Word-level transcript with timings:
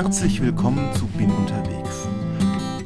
Herzlich 0.00 0.40
willkommen 0.40 0.94
zu 0.94 1.08
Bin 1.08 1.28
unterwegs. 1.28 2.06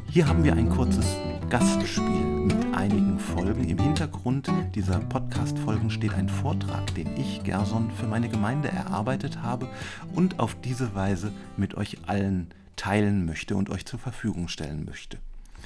Hier 0.08 0.26
haben 0.26 0.44
wir 0.44 0.54
ein 0.54 0.70
kurzes 0.70 1.04
Gastspiel 1.50 2.06
mit 2.06 2.74
einigen 2.74 3.18
Folgen. 3.18 3.68
Im 3.68 3.78
Hintergrund 3.78 4.50
dieser 4.74 4.98
Podcast-Folgen 4.98 5.90
steht 5.90 6.14
ein 6.14 6.30
Vortrag, 6.30 6.94
den 6.94 7.14
ich, 7.18 7.42
Gerson, 7.44 7.90
für 7.90 8.06
meine 8.06 8.30
Gemeinde 8.30 8.70
erarbeitet 8.70 9.42
habe 9.42 9.68
und 10.14 10.40
auf 10.40 10.56
diese 10.62 10.94
Weise 10.94 11.34
mit 11.58 11.74
euch 11.74 11.98
allen 12.06 12.50
teilen 12.76 13.26
möchte 13.26 13.56
und 13.56 13.68
euch 13.68 13.84
zur 13.84 13.98
Verfügung 13.98 14.48
stellen 14.48 14.86
möchte. 14.86 15.18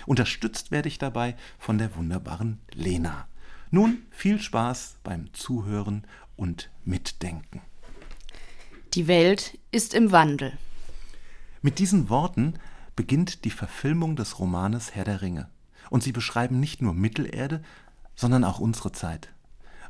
Unterstützt 0.04 0.72
werde 0.72 0.88
ich 0.88 0.98
dabei 0.98 1.36
von 1.60 1.78
der 1.78 1.94
wunderbaren 1.94 2.58
Lena. 2.74 3.28
Nun 3.70 3.98
viel 4.10 4.40
Spaß 4.40 4.96
beim 5.04 5.32
Zuhören 5.32 6.02
und 6.34 6.70
Mitdenken. 6.84 7.60
Die 8.94 9.06
Welt 9.06 9.56
ist 9.70 9.94
im 9.94 10.10
Wandel. 10.10 10.58
Mit 11.62 11.78
diesen 11.78 12.08
Worten 12.08 12.54
beginnt 12.94 13.44
die 13.44 13.50
Verfilmung 13.50 14.16
des 14.16 14.38
Romanes 14.38 14.94
Herr 14.94 15.04
der 15.04 15.22
Ringe. 15.22 15.48
Und 15.90 16.02
sie 16.02 16.12
beschreiben 16.12 16.58
nicht 16.60 16.82
nur 16.82 16.94
Mittelerde, 16.94 17.62
sondern 18.14 18.44
auch 18.44 18.58
unsere 18.58 18.92
Zeit. 18.92 19.32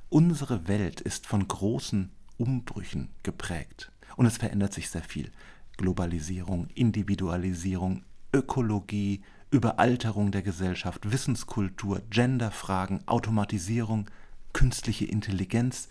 Unsere 0.09 0.69
Welt 0.69 1.01
ist 1.01 1.27
von 1.27 1.47
großen 1.47 2.11
Umbrüchen 2.39 3.09
geprägt. 3.23 3.91
Und 4.17 4.27
es 4.27 4.37
verändert 4.37 4.73
sich 4.73 4.91
sehr 4.91 5.03
viel. 5.03 5.31
Globalisierung, 5.77 6.69
Individualisierung, 6.75 8.03
Ökologie, 8.33 9.23
Überalterung 9.51 10.33
der 10.33 10.43
Gesellschaft, 10.43 11.11
Wissenskultur, 11.11 12.03
Genderfragen, 12.11 13.07
Automatisierung, 13.07 14.11
künstliche 14.53 15.05
Intelligenz. 15.05 15.89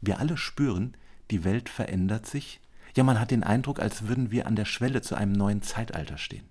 Wir 0.00 0.18
alle 0.18 0.36
spüren, 0.36 0.96
die 1.30 1.44
Welt 1.44 1.68
verändert 1.68 2.26
sich. 2.26 2.60
Ja, 2.96 3.02
man 3.02 3.18
hat 3.18 3.30
den 3.32 3.42
Eindruck, 3.42 3.80
als 3.80 4.06
würden 4.06 4.30
wir 4.30 4.46
an 4.46 4.56
der 4.56 4.64
Schwelle 4.64 5.02
zu 5.02 5.16
einem 5.16 5.32
neuen 5.32 5.62
Zeitalter 5.62 6.16
stehen. 6.16 6.48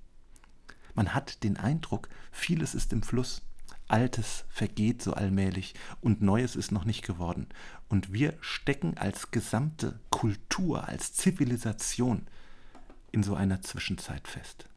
Man 0.93 1.13
hat 1.13 1.43
den 1.43 1.57
Eindruck, 1.57 2.09
vieles 2.31 2.75
ist 2.75 2.91
im 2.93 3.01
Fluss. 3.01 3.41
Altes 3.87 4.45
vergeht 4.49 5.01
so 5.01 5.13
allmählich 5.13 5.73
und 6.01 6.21
Neues 6.21 6.55
ist 6.55 6.71
noch 6.71 6.85
nicht 6.85 7.05
geworden. 7.05 7.47
Und 7.89 8.11
wir 8.11 8.33
stecken 8.41 8.97
als 8.97 9.31
gesamte 9.31 9.99
Kultur, 10.09 10.87
als 10.87 11.13
Zivilisation 11.13 12.27
in 13.11 13.23
so 13.23 13.35
einer 13.35 13.61
Zwischenzeit 13.61 14.27
fest. 14.27 14.67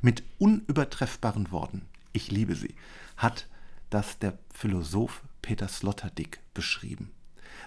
Mit 0.00 0.22
unübertreffbaren 0.38 1.50
Worten, 1.50 1.86
ich 2.12 2.30
liebe 2.30 2.54
sie, 2.54 2.74
hat 3.16 3.48
das 3.90 4.18
der 4.18 4.38
Philosoph 4.52 5.22
Peter 5.42 5.68
Sloterdijk 5.68 6.40
beschrieben. 6.54 7.12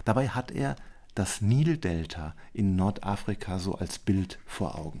Dabei 0.04 0.28
hat 0.30 0.50
er 0.50 0.76
das 1.16 1.40
Nildelta 1.40 2.36
in 2.52 2.76
Nordafrika 2.76 3.58
so 3.58 3.74
als 3.74 3.98
Bild 3.98 4.38
vor 4.46 4.78
Augen. 4.78 5.00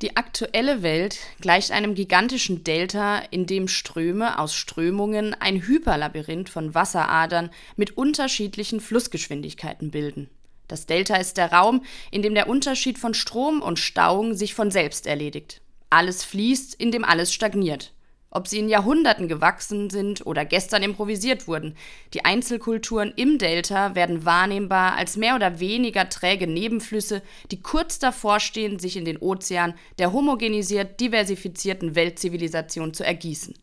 Die 0.00 0.16
aktuelle 0.16 0.82
Welt 0.82 1.18
gleicht 1.42 1.72
einem 1.72 1.94
gigantischen 1.94 2.64
Delta, 2.64 3.18
in 3.30 3.44
dem 3.44 3.68
Ströme 3.68 4.38
aus 4.38 4.54
Strömungen 4.54 5.34
ein 5.34 5.60
Hyperlabyrinth 5.60 6.48
von 6.48 6.74
Wasseradern 6.74 7.50
mit 7.76 7.98
unterschiedlichen 7.98 8.80
Flussgeschwindigkeiten 8.80 9.90
bilden. 9.90 10.30
Das 10.68 10.86
Delta 10.86 11.16
ist 11.16 11.36
der 11.36 11.52
Raum, 11.52 11.82
in 12.10 12.22
dem 12.22 12.34
der 12.34 12.48
Unterschied 12.48 12.98
von 12.98 13.12
Strom 13.12 13.60
und 13.60 13.78
Stauung 13.78 14.34
sich 14.34 14.54
von 14.54 14.70
selbst 14.70 15.06
erledigt. 15.06 15.60
Alles 15.90 16.24
fließt, 16.24 16.74
in 16.74 16.92
dem 16.92 17.04
alles 17.04 17.34
stagniert. 17.34 17.92
Ob 18.32 18.46
sie 18.46 18.60
in 18.60 18.68
Jahrhunderten 18.68 19.26
gewachsen 19.26 19.90
sind 19.90 20.24
oder 20.24 20.44
gestern 20.44 20.84
improvisiert 20.84 21.48
wurden, 21.48 21.74
die 22.14 22.24
Einzelkulturen 22.24 23.12
im 23.16 23.38
Delta 23.38 23.96
werden 23.96 24.24
wahrnehmbar 24.24 24.94
als 24.94 25.16
mehr 25.16 25.34
oder 25.34 25.58
weniger 25.58 26.08
träge 26.08 26.46
Nebenflüsse, 26.46 27.22
die 27.50 27.60
kurz 27.60 27.98
davor 27.98 28.38
stehen, 28.38 28.78
sich 28.78 28.96
in 28.96 29.04
den 29.04 29.18
Ozean 29.18 29.74
der 29.98 30.12
homogenisiert 30.12 31.00
diversifizierten 31.00 31.96
Weltzivilisation 31.96 32.94
zu 32.94 33.04
ergießen. 33.04 33.54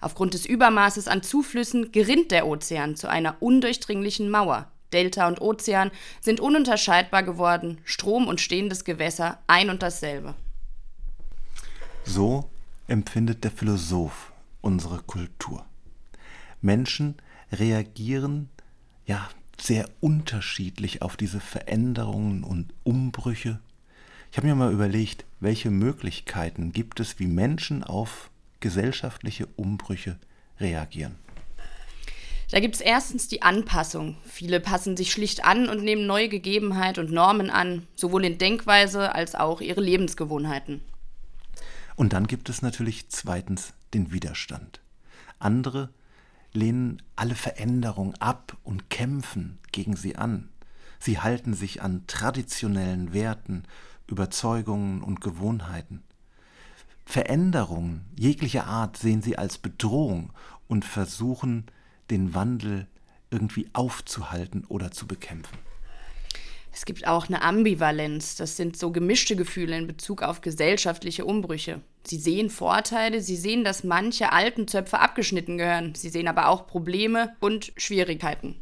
Aufgrund 0.00 0.32
des 0.32 0.46
Übermaßes 0.46 1.08
an 1.08 1.22
Zuflüssen 1.22 1.92
gerinnt 1.92 2.30
der 2.30 2.46
Ozean 2.46 2.96
zu 2.96 3.08
einer 3.08 3.36
undurchdringlichen 3.40 4.30
Mauer. 4.30 4.70
Delta 4.94 5.28
und 5.28 5.42
Ozean 5.42 5.90
sind 6.22 6.40
ununterscheidbar 6.40 7.22
geworden, 7.22 7.78
Strom 7.84 8.28
und 8.28 8.40
stehendes 8.40 8.84
Gewässer 8.84 9.40
ein 9.46 9.68
und 9.68 9.82
dasselbe. 9.82 10.34
So 12.04 12.48
empfindet 12.86 13.44
der 13.44 13.50
Philosoph 13.50 14.32
unsere 14.60 14.98
Kultur. 15.02 15.64
Menschen 16.60 17.16
reagieren 17.52 18.48
ja 19.06 19.28
sehr 19.58 19.88
unterschiedlich 20.00 21.02
auf 21.02 21.16
diese 21.16 21.40
Veränderungen 21.40 22.44
und 22.44 22.72
Umbrüche. 22.84 23.60
Ich 24.30 24.36
habe 24.36 24.48
mir 24.48 24.54
mal 24.54 24.72
überlegt, 24.72 25.24
welche 25.40 25.70
Möglichkeiten 25.70 26.72
gibt 26.72 27.00
es, 27.00 27.18
wie 27.18 27.26
Menschen 27.26 27.84
auf 27.84 28.30
gesellschaftliche 28.60 29.46
Umbrüche 29.56 30.18
reagieren. 30.60 31.16
Da 32.50 32.60
gibt 32.60 32.76
es 32.76 32.80
erstens 32.80 33.26
die 33.26 33.42
Anpassung. 33.42 34.16
Viele 34.24 34.60
passen 34.60 34.96
sich 34.96 35.10
schlicht 35.10 35.44
an 35.44 35.68
und 35.68 35.82
nehmen 35.82 36.06
neue 36.06 36.28
Gegebenheiten 36.28 37.04
und 37.04 37.12
Normen 37.12 37.50
an, 37.50 37.86
sowohl 37.96 38.24
in 38.24 38.38
Denkweise 38.38 39.14
als 39.14 39.34
auch 39.34 39.60
ihre 39.60 39.80
Lebensgewohnheiten. 39.80 40.80
Und 41.96 42.12
dann 42.12 42.26
gibt 42.26 42.48
es 42.48 42.62
natürlich 42.62 43.08
zweitens 43.08 43.72
den 43.94 44.12
Widerstand. 44.12 44.80
Andere 45.38 45.90
lehnen 46.52 47.02
alle 47.16 47.34
Veränderung 47.34 48.14
ab 48.16 48.56
und 48.62 48.90
kämpfen 48.90 49.58
gegen 49.72 49.96
sie 49.96 50.16
an. 50.16 50.50
Sie 50.98 51.18
halten 51.18 51.54
sich 51.54 51.82
an 51.82 52.06
traditionellen 52.06 53.12
Werten, 53.12 53.64
Überzeugungen 54.06 55.02
und 55.02 55.20
Gewohnheiten. 55.20 56.02
Veränderungen 57.04 58.04
jeglicher 58.18 58.66
Art 58.66 58.96
sehen 58.96 59.22
sie 59.22 59.38
als 59.38 59.58
Bedrohung 59.58 60.32
und 60.68 60.84
versuchen, 60.84 61.66
den 62.10 62.34
Wandel 62.34 62.88
irgendwie 63.30 63.68
aufzuhalten 63.72 64.64
oder 64.64 64.90
zu 64.90 65.06
bekämpfen. 65.06 65.56
Es 66.76 66.84
gibt 66.84 67.06
auch 67.06 67.28
eine 67.28 67.40
Ambivalenz. 67.40 68.36
Das 68.36 68.58
sind 68.58 68.76
so 68.76 68.92
gemischte 68.92 69.34
Gefühle 69.34 69.78
in 69.78 69.86
Bezug 69.86 70.22
auf 70.22 70.42
gesellschaftliche 70.42 71.24
Umbrüche. 71.24 71.80
Sie 72.04 72.18
sehen 72.18 72.50
Vorteile, 72.50 73.22
sie 73.22 73.36
sehen, 73.36 73.64
dass 73.64 73.82
manche 73.82 74.30
alten 74.30 74.68
Zöpfe 74.68 75.00
abgeschnitten 75.00 75.56
gehören. 75.56 75.94
Sie 75.94 76.10
sehen 76.10 76.28
aber 76.28 76.48
auch 76.48 76.66
Probleme 76.66 77.34
und 77.40 77.72
Schwierigkeiten. 77.78 78.56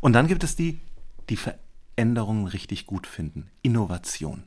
Und 0.00 0.14
dann 0.14 0.28
gibt 0.28 0.44
es 0.44 0.56
die, 0.56 0.78
die 1.28 1.36
Veränderungen 1.36 2.46
richtig 2.46 2.86
gut 2.86 3.06
finden. 3.06 3.50
Innovation. 3.60 4.44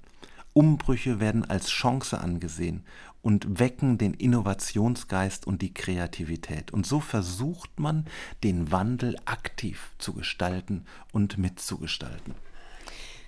Umbrüche 0.53 1.19
werden 1.19 1.47
als 1.47 1.69
Chance 1.69 2.19
angesehen 2.19 2.85
und 3.21 3.59
wecken 3.59 3.97
den 3.97 4.13
Innovationsgeist 4.13 5.45
und 5.45 5.61
die 5.61 5.73
Kreativität. 5.73 6.71
Und 6.71 6.85
so 6.85 6.99
versucht 6.99 7.79
man, 7.79 8.05
den 8.43 8.71
Wandel 8.71 9.15
aktiv 9.25 9.91
zu 9.97 10.13
gestalten 10.13 10.85
und 11.11 11.37
mitzugestalten. 11.37 12.33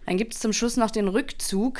Dann 0.06 0.18
gibt 0.18 0.34
es 0.34 0.40
zum 0.40 0.54
Schluss 0.54 0.78
noch 0.78 0.92
den 0.92 1.08
Rückzug. 1.08 1.80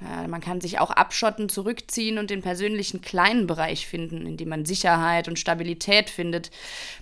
Ja, 0.00 0.26
man 0.26 0.40
kann 0.40 0.60
sich 0.60 0.80
auch 0.80 0.90
abschotten, 0.90 1.48
zurückziehen 1.48 2.18
und 2.18 2.30
den 2.30 2.42
persönlichen 2.42 3.02
kleinen 3.02 3.46
Bereich 3.46 3.86
finden, 3.86 4.26
in 4.26 4.36
dem 4.36 4.48
man 4.48 4.64
Sicherheit 4.64 5.28
und 5.28 5.38
Stabilität 5.38 6.10
findet. 6.10 6.50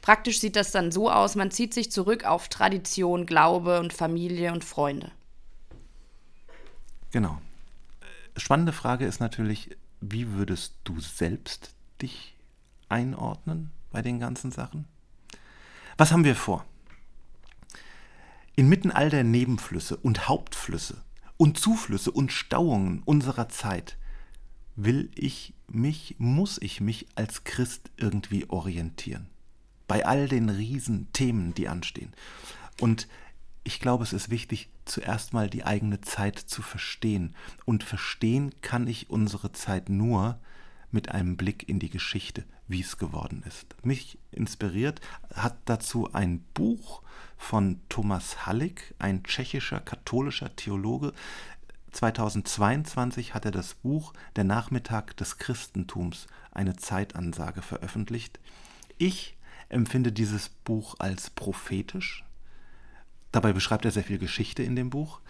Praktisch 0.03 0.39
sieht 0.39 0.55
das 0.55 0.71
dann 0.71 0.93
so 0.93 1.11
aus, 1.11 1.35
man 1.35 1.51
zieht 1.51 1.73
sich 1.73 1.91
zurück 1.91 2.25
auf 2.25 2.49
Tradition, 2.49 3.25
Glaube 3.25 3.81
und 3.81 3.95
Familie 3.95 4.53
und 4.53 4.65
Freunde. 4.65 5.11
Genau. 7.11 7.41
Spannende 8.37 8.73
Frage 8.73 9.07
ist 9.07 9.19
natürlich, 9.19 9.71
wie 10.01 10.33
würdest 10.33 10.77
du 10.85 11.01
selbst 11.01 11.75
dich 12.01 12.37
einordnen 12.89 13.71
bei 13.91 14.03
den 14.03 14.19
ganzen 14.19 14.51
Sachen? 14.51 14.87
Was 15.97 16.13
haben 16.13 16.25
wir 16.25 16.37
vor? 16.37 16.65
Inmitten 18.57 18.91
all 18.91 19.11
der 19.11 19.25
Nebenflüsse 19.25 19.97
und 19.97 20.29
Hauptflüsse 20.29 21.03
und 21.37 21.59
Zuflüsse 21.59 22.11
und 22.11 22.33
Stauungen 22.33 23.03
unserer 23.05 23.49
Zeit 23.49 23.97
will 24.77 25.11
ich 25.15 25.55
mich, 25.69 26.17
muss 26.19 26.59
ich 26.61 26.81
mich 26.81 27.07
als 27.15 27.45
Christ 27.45 27.91
irgendwie 27.97 28.49
orientieren. 28.49 29.29
Bei 29.87 30.07
all 30.07 30.29
den 30.29 30.49
riesen 30.49 31.13
Themen, 31.13 31.55
die 31.55 31.69
anstehen. 31.69 32.13
Und 32.81 33.09
ich 33.65 33.81
glaube, 33.81 34.05
es 34.05 34.13
ist 34.13 34.31
wichtig, 34.31 34.71
zuerst 34.85 35.33
mal 35.33 35.51
die 35.51 35.65
eigene 35.65 36.01
Zeit 36.01 36.39
zu 36.39 36.63
verstehen. 36.63 37.35
Und 37.65 37.85
verstehen 37.85 38.55
kann 38.63 38.87
ich 38.87 39.11
unsere 39.11 39.53
Zeit 39.53 39.89
nur 39.89 40.39
mit 40.91 41.11
einem 41.11 41.37
Blick 41.37 41.69
in 41.69 41.79
die 41.79 41.91
Geschichte, 41.91 42.45
wie 42.67 42.81
es 42.81 42.99
geworden 42.99 43.45
ist. 43.47 43.75
Mich 43.85 44.19
inspiriert 44.33 45.01
hat 45.35 45.57
dazu 45.67 46.13
ein 46.13 46.41
Buch 46.55 47.03
von 47.37 47.81
Thomas 47.89 48.47
Hallig, 48.47 48.95
ein 48.99 49.23
tschechischer 49.23 49.81
katholischer 49.81 50.55
Theologe. 50.57 51.13
2022 51.93 53.35
hat 53.35 53.45
er 53.45 53.51
das 53.51 53.75
Buch 53.75 54.13
Der 54.37 54.45
Nachmittag 54.45 55.17
des 55.17 55.39
Christentums, 55.39 56.27
eine 56.53 56.77
Zeitansage 56.77 57.63
veröffentlicht. 57.63 58.41
Ich 58.99 59.37
empfinde 59.69 60.13
dieses 60.13 60.49
Buch 60.49 60.97
als 60.99 61.31
prophetisch, 61.31 62.25
Dabei 63.33 63.53
beschreibt 63.53 63.85
er 63.85 63.91
sehr 63.91 64.05
viel 64.05 64.19
Geschichte 64.19 64.63
in 64.63 64.77
dem 64.77 64.91
Buch 64.91 65.21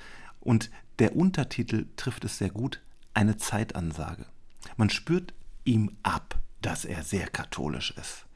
Und 0.41 0.70
der 0.99 1.17
Untertitel 1.17 1.87
trifft 1.97 2.25
es 2.25 2.38
sehr 2.38 2.50
gut, 2.50 2.81
eine 3.14 3.37
Zeitansage. 3.37 4.26
Man 4.76 4.91
spürt 4.91 5.35
ihm 5.64 5.97
ab, 6.02 6.38
dass 6.62 6.85
er 6.85 7.02
sehr 7.02 7.29
katholisch 7.29 7.93
ist. 7.93 8.26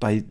Bei 0.00 0.24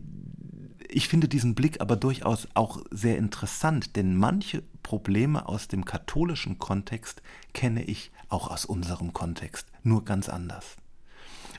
ich 0.89 1.09
finde 1.09 1.27
diesen 1.27 1.53
Blick 1.53 1.81
aber 1.81 1.95
durchaus 1.95 2.47
auch 2.53 2.81
sehr 2.91 3.17
interessant, 3.17 3.95
denn 3.95 4.15
manche 4.15 4.63
Probleme 4.83 5.47
aus 5.47 5.67
dem 5.67 5.83
katholischen 5.83 6.59
Kontext 6.59 7.21
kenne 7.53 7.83
ich 7.83 8.11
auch 8.29 8.49
aus 8.49 8.65
unserem 8.65 9.13
Kontext, 9.13 9.67
nur 9.83 10.05
ganz 10.05 10.29
anders. 10.29 10.77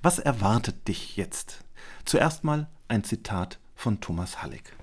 Was 0.03 0.19
erwartet 0.19 0.89
dich 0.89 1.17
jetzt? 1.17 1.65
Zuerst 2.05 2.45
mal 2.45 2.69
ein 2.89 3.05
Zitat 3.05 3.59
von 3.75 4.01
Thomas 4.01 4.43
Halleck. 4.43 4.75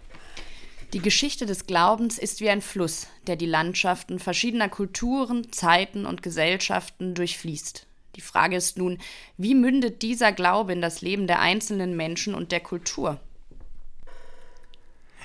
Die 0.96 1.02
Geschichte 1.02 1.46
des 1.46 1.68
Glaubens 1.68 2.18
ist 2.18 2.40
wie 2.40 2.50
ein 2.50 2.62
Fluss, 2.62 3.08
der 3.28 3.36
die 3.36 3.46
Landschaften 3.46 4.18
verschiedener 4.18 4.70
Kulturen, 4.70 5.52
Zeiten 5.52 6.06
und 6.06 6.24
Gesellschaften 6.24 7.16
durchfließt. 7.16 7.86
Die 8.16 8.22
Frage 8.22 8.56
ist 8.56 8.78
nun, 8.78 9.00
wie 9.36 9.56
mündet 9.56 10.04
dieser 10.04 10.32
Glaube 10.32 10.72
in 10.72 10.80
das 10.80 11.02
Leben 11.02 11.28
der 11.28 11.42
einzelnen 11.42 11.98
Menschen 11.98 12.34
und 12.34 12.54
der 12.54 12.62
Kultur? 12.62 13.20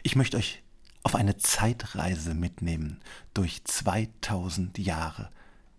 Ich 0.03 0.17
möchte 0.17 0.39
euch 0.39 0.61
auf 1.05 1.15
eine 1.15 1.37
Zeitreise 1.37 2.35
mitnehmen 2.35 3.01
durch 3.33 3.63
2000 3.63 4.77
Jahre 4.77 5.31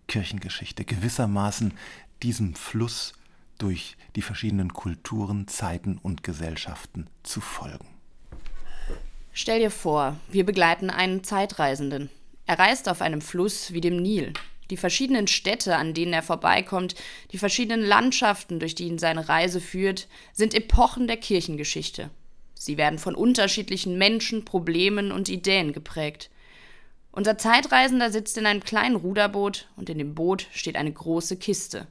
Kirchengeschichte, 0.08 0.86
gewissermaßen 0.86 1.74
diesem 2.22 2.54
Fluss 2.54 3.12
durch 3.58 3.98
die 4.16 4.22
verschiedenen 4.22 4.72
Kulturen, 4.72 5.48
Zeiten 5.48 5.98
und 5.98 6.22
Gesellschaften 6.22 7.08
zu 7.24 7.42
folgen. 7.42 7.91
Stell 9.34 9.60
dir 9.60 9.70
vor, 9.70 10.18
wir 10.30 10.44
begleiten 10.44 10.90
einen 10.90 11.24
Zeitreisenden. 11.24 12.10
Er 12.44 12.58
reist 12.58 12.86
auf 12.88 13.00
einem 13.00 13.22
Fluss 13.22 13.72
wie 13.72 13.80
dem 13.80 13.96
Nil. 13.96 14.34
Die 14.68 14.76
verschiedenen 14.76 15.26
Städte, 15.26 15.76
an 15.76 15.94
denen 15.94 16.12
er 16.12 16.22
vorbeikommt, 16.22 16.94
die 17.30 17.38
verschiedenen 17.38 17.82
Landschaften, 17.82 18.60
durch 18.60 18.74
die 18.74 18.84
ihn 18.84 18.98
seine 18.98 19.30
Reise 19.30 19.62
führt, 19.62 20.06
sind 20.34 20.54
Epochen 20.54 21.06
der 21.06 21.16
Kirchengeschichte. 21.16 22.10
Sie 22.54 22.76
werden 22.76 22.98
von 22.98 23.14
unterschiedlichen 23.14 23.96
Menschen, 23.96 24.44
Problemen 24.44 25.12
und 25.12 25.30
Ideen 25.30 25.72
geprägt. 25.72 26.28
Unser 27.10 27.38
Zeitreisender 27.38 28.10
sitzt 28.10 28.36
in 28.36 28.44
einem 28.44 28.62
kleinen 28.62 28.96
Ruderboot 28.96 29.68
und 29.76 29.88
in 29.88 29.96
dem 29.98 30.14
Boot 30.14 30.46
steht 30.52 30.76
eine 30.76 30.92
große 30.92 31.38
Kiste. 31.38 31.86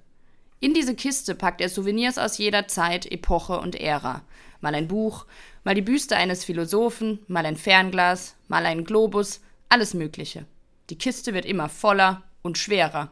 In 0.59 0.75
diese 0.75 0.93
Kiste 0.93 1.33
packt 1.33 1.59
er 1.59 1.69
Souvenirs 1.69 2.19
aus 2.19 2.37
jeder 2.37 2.67
Zeit, 2.67 3.11
Epoche 3.11 3.59
und 3.59 3.75
Ära. 3.75 4.21
Mal 4.61 4.75
ein 4.75 4.87
Buch, 4.87 5.25
mal 5.63 5.75
die 5.75 5.81
Büste 5.81 6.15
eines 6.15 6.43
Philosophen, 6.43 7.19
mal 7.27 7.45
ein 7.45 7.57
Fernglas, 7.57 8.35
mal 8.47 8.65
einen 8.65 8.83
Globus, 8.83 9.41
alles 9.69 9.93
Mögliche. 9.93 10.45
Die 10.89 10.97
Kiste 10.97 11.33
wird 11.33 11.45
immer 11.45 11.69
voller 11.69 12.23
und 12.41 12.57
schwerer. 12.57 13.11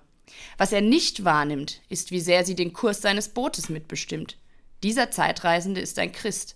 Was 0.57 0.71
er 0.71 0.81
nicht 0.81 1.23
wahrnimmt, 1.23 1.81
ist, 1.89 2.11
wie 2.11 2.19
sehr 2.19 2.45
sie 2.45 2.55
den 2.55 2.73
Kurs 2.73 3.01
seines 3.01 3.29
Bootes 3.29 3.69
mitbestimmt. 3.69 4.37
Dieser 4.83 5.11
Zeitreisende 5.11 5.81
ist 5.81 5.97
ein 5.99 6.11
Christ. 6.11 6.55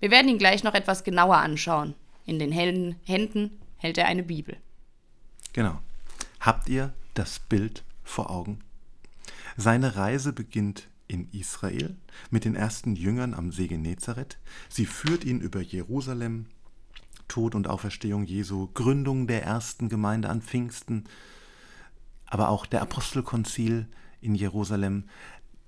Wir 0.00 0.10
werden 0.10 0.28
ihn 0.28 0.38
gleich 0.38 0.64
noch 0.64 0.74
etwas 0.74 1.04
genauer 1.04 1.36
anschauen. 1.36 1.94
In 2.26 2.38
den 2.38 2.52
Händen 2.52 3.60
hält 3.76 3.98
er 3.98 4.06
eine 4.06 4.22
Bibel. 4.22 4.56
Genau. 5.52 5.78
Habt 6.40 6.68
ihr 6.68 6.92
das 7.14 7.38
Bild 7.38 7.84
vor 8.02 8.30
Augen? 8.30 8.60
Seine 9.56 9.96
Reise 9.96 10.32
beginnt 10.32 10.88
in 11.12 11.28
Israel 11.32 11.96
mit 12.30 12.44
den 12.44 12.54
ersten 12.54 12.96
Jüngern 12.96 13.34
am 13.34 13.52
See 13.52 13.66
Genezareth. 13.66 14.38
Sie 14.68 14.86
führt 14.86 15.24
ihn 15.24 15.40
über 15.40 15.60
Jerusalem, 15.60 16.46
Tod 17.28 17.54
und 17.54 17.68
Auferstehung 17.68 18.24
Jesu, 18.24 18.68
Gründung 18.74 19.26
der 19.26 19.42
ersten 19.44 19.88
Gemeinde 19.88 20.28
an 20.28 20.42
Pfingsten, 20.42 21.04
aber 22.26 22.48
auch 22.48 22.66
der 22.66 22.82
Apostelkonzil 22.82 23.86
in 24.20 24.34
Jerusalem, 24.34 25.04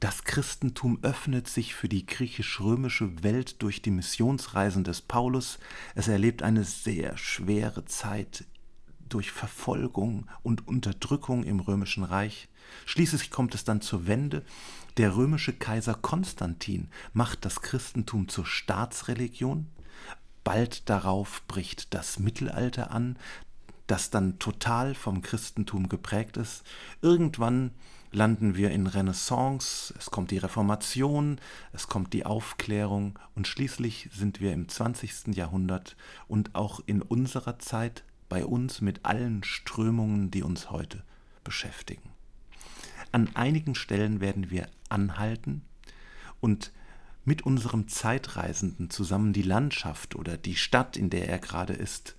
das 0.01 0.25
Christentum 0.25 0.99
öffnet 1.03 1.49
sich 1.49 1.75
für 1.75 1.89
die 1.89 2.05
griechisch-römische 2.05 3.23
Welt 3.23 3.63
durch 3.63 3.81
die 3.81 3.91
Missionsreisen 3.91 4.85
des 4.85 5.01
Paulus. 5.01 5.59
Es 5.95 6.09
erlebt 6.09 6.43
eine 6.43 6.65
sehr 6.65 7.17
schwere 7.17 7.85
Zeit 7.87 8.45
durch 9.09 9.31
Verfolgung 9.31 10.27
und 10.43 10.67
Unterdrückung 10.69 11.45
im 11.45 11.61
römischen 11.61 12.05
Reich. 12.05 12.49
Schließlich 12.85 13.31
kommt 13.31 13.55
es 13.55 13.65
dann 13.65 13.81
zur 13.81 14.07
Wende. 14.07 14.45
Der 14.97 15.17
römische 15.17 15.53
Kaiser 15.53 15.95
Konstantin 15.95 16.89
macht 17.13 17.45
das 17.45 17.63
Christentum 17.63 18.29
zur 18.29 18.47
Staatsreligion. 18.47 19.67
Bald 20.45 20.89
darauf 20.89 21.43
bricht 21.49 21.95
das 21.95 22.21
Mittelalter 22.21 22.93
an, 22.93 23.19
das 23.89 24.11
dann 24.11 24.39
total 24.39 24.95
vom 24.95 25.21
Christentum 25.21 25.89
geprägt 25.89 26.37
ist. 26.37 26.63
Irgendwann 27.03 27.73
landen 28.13 28.55
wir 28.55 28.71
in 28.71 28.87
Renaissance, 28.87 29.93
es 29.99 30.13
kommt 30.13 30.31
die 30.31 30.39
Reformation, 30.39 31.41
es 31.73 31.89
kommt 31.89 32.13
die 32.13 32.25
Aufklärung 32.25 33.19
und 33.35 33.49
schließlich 33.49 34.11
sind 34.13 34.41
wir 34.41 34.53
im 34.53 34.69
20. 34.69 35.35
Jahrhundert 35.35 35.97
und 36.29 36.55
auch 36.55 36.81
in 36.87 37.03
unserer 37.03 37.59
Zeit 37.59 38.05
bei 38.29 38.45
uns 38.45 38.81
mit 38.81 39.05
allen 39.05 39.43
Strömungen, 39.43 40.31
die 40.31 40.45
uns 40.45 40.71
heute 40.71 41.03
beschäftigen. 41.43 42.14
An 43.15 43.31
einigen 43.35 43.77
Stellen 43.77 44.21
werden 44.21 44.51
wir 44.51 44.67
anhalten 44.89 45.63
und 46.41 46.73
mit 47.25 47.43
unserem 47.43 47.87
Zeitreisenden 47.87 48.91
zusammen 48.91 49.33
die 49.33 49.43
Landschaft 49.43 50.17
oder 50.17 50.37
die 50.37 50.57
Stadt, 50.57 50.97
in 50.97 51.11
der 51.11 51.29
er 51.29 51.39
gerade 51.39 51.75
ist, 51.75 52.17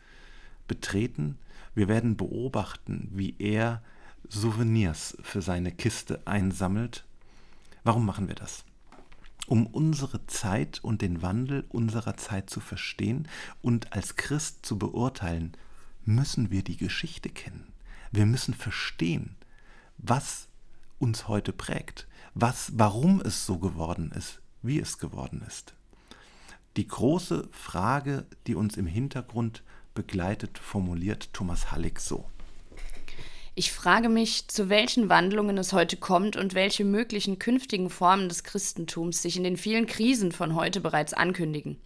betreten. 0.70 1.38
Wir 1.74 1.90
werden 1.90 2.16
beobachten, 2.16 3.10
wie 3.12 3.36
er 3.40 3.84
Souvenirs 4.30 5.18
für 5.22 5.42
seine 5.42 5.74
Kiste 5.74 6.26
einsammelt. 6.26 7.04
Warum 7.84 8.06
machen 8.06 8.30
wir 8.30 8.36
das? 8.36 8.64
Um 9.48 9.68
unsere 9.68 10.26
Zeit 10.28 10.80
und 10.82 11.02
den 11.02 11.22
Wandel 11.22 11.66
unserer 11.68 12.16
Zeit 12.16 12.50
zu 12.50 12.62
verstehen 12.62 13.28
und 13.62 13.92
als 13.92 14.16
Christ 14.16 14.66
zu 14.66 14.80
beurteilen, 14.80 15.58
müssen 16.06 16.52
wir 16.52 16.64
die 16.64 16.78
Geschichte 16.78 17.28
kennen. 17.28 17.74
Wir 18.14 18.26
müssen 18.26 18.54
verstehen, 18.54 19.36
was 19.98 20.48
uns 21.00 21.28
heute 21.28 21.54
prägt, 21.54 22.08
was, 22.34 22.72
warum 22.76 23.22
es 23.22 23.46
so 23.46 23.58
geworden 23.60 24.12
ist, 24.12 24.42
wie 24.62 24.80
es 24.80 24.98
geworden 24.98 25.44
ist. 25.48 25.76
Die 26.78 26.88
große 26.88 27.48
Frage, 27.52 28.26
die 28.48 28.56
uns 28.56 28.76
im 28.76 28.88
Hintergrund 28.88 29.64
begleitet, 29.94 30.58
formuliert 30.58 31.32
Thomas 31.34 31.72
Halleck 31.72 32.00
so. 32.00 32.30
Ich 33.58 33.72
frage 33.72 34.10
mich, 34.10 34.50
zu 34.50 34.68
welchen 34.68 35.08
Wandlungen 35.08 35.58
es 35.58 35.72
heute 35.72 35.96
kommt 35.96 36.36
und 36.36 36.56
welche 36.56 36.84
möglichen 36.84 37.40
künftigen 37.40 37.90
Formen 37.90 38.28
des 38.28 38.44
Christentums 38.44 39.22
sich 39.22 39.38
in 39.38 39.46
den 39.46 39.56
vielen 39.56 39.88
Krisen 39.88 40.34
von 40.34 40.56
heute 40.56 40.82
bereits 40.82 41.14
ankündigen. 41.14 41.78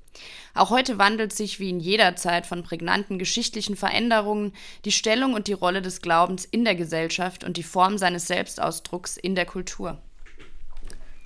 Auch 0.56 0.72
heute 0.72 0.98
wandelt 0.98 1.32
sich 1.32 1.60
wie 1.60 1.70
in 1.70 1.80
jeder 1.80 2.16
Zeit 2.16 2.48
von 2.48 2.64
prägnanten 2.64 3.20
geschichtlichen 3.20 3.76
Veränderungen 3.76 4.54
die 4.84 4.92
Stellung 4.92 5.36
und 5.36 5.46
die 5.46 5.54
Rolle 5.54 5.84
des 5.84 6.02
Glaubens 6.02 6.44
in 6.44 6.66
der 6.66 6.74
Gesellschaft 6.74 7.44
und 7.44 7.56
die 7.56 7.64
Form 7.64 8.00
seines 8.00 8.26
Selbstausdrucks 8.26 9.16
in 9.16 9.36
der 9.36 9.46
Kultur. 9.46 10.02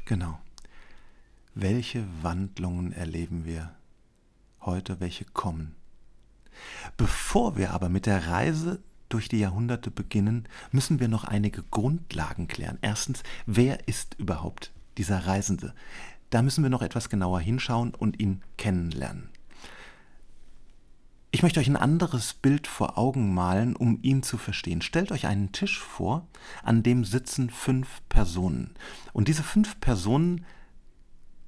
Genau. 0.03 0.41
Welche 1.55 2.05
Wandlungen 2.21 2.91
erleben 2.91 3.45
wir 3.45 3.73
heute, 4.59 4.99
welche 4.99 5.23
kommen? 5.23 5.73
Bevor 6.97 7.55
wir 7.55 7.71
aber 7.71 7.87
mit 7.87 8.05
der 8.05 8.27
Reise 8.27 8.83
durch 9.13 9.29
die 9.29 9.39
Jahrhunderte 9.39 9.91
beginnen, 9.91 10.47
müssen 10.71 10.99
wir 10.99 11.07
noch 11.07 11.23
einige 11.23 11.63
Grundlagen 11.63 12.47
klären. 12.47 12.79
Erstens, 12.81 13.23
wer 13.45 13.87
ist 13.87 14.15
überhaupt 14.17 14.71
dieser 14.97 15.27
Reisende? 15.27 15.73
Da 16.29 16.41
müssen 16.41 16.63
wir 16.63 16.71
noch 16.71 16.81
etwas 16.81 17.09
genauer 17.09 17.39
hinschauen 17.39 17.93
und 17.93 18.19
ihn 18.19 18.41
kennenlernen. 18.57 19.29
Ich 21.29 21.41
möchte 21.41 21.59
euch 21.59 21.67
ein 21.67 21.77
anderes 21.77 22.33
Bild 22.35 22.67
vor 22.67 22.97
Augen 22.97 23.33
malen, 23.33 23.75
um 23.75 23.99
ihn 24.03 24.21
zu 24.21 24.37
verstehen. 24.37 24.81
Stellt 24.81 25.11
euch 25.11 25.25
einen 25.25 25.51
Tisch 25.51 25.79
vor, 25.79 26.27
an 26.61 26.83
dem 26.83 27.05
sitzen 27.05 27.49
fünf 27.49 28.01
Personen. 28.07 28.75
Und 29.13 29.27
diese 29.27 29.41
fünf 29.41 29.79
Personen 29.79 30.45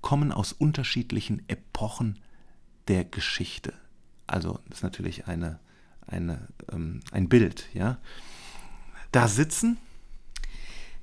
kommen 0.02 0.32
aus 0.32 0.54
unterschiedlichen 0.54 1.48
Epochen 1.48 2.20
der 2.88 3.06
Geschichte. 3.06 3.74
Also 4.28 4.60
das 4.68 4.80
ist 4.80 4.84
natürlich 4.84 5.28
eine 5.28 5.60
eine, 6.08 6.48
ähm, 6.72 7.02
ein 7.12 7.30
Bild, 7.30 7.66
ja. 7.74 7.98
Da 9.12 9.28
sitzen. 9.28 9.78